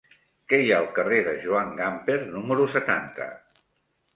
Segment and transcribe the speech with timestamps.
[0.53, 3.29] Què hi ha al carrer de Joan Gamper número setanta?